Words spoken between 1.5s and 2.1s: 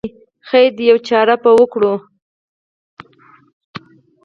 وکړو.